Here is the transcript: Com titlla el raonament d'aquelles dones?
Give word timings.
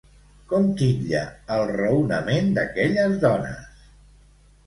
Com 0.51 0.63
titlla 0.77 1.19
el 1.57 1.67
raonament 1.73 2.49
d'aquelles 2.57 3.19
dones? 3.27 3.87